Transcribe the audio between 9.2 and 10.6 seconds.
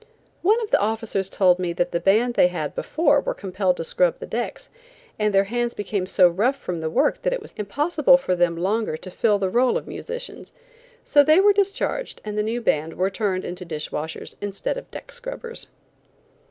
the role of musicians,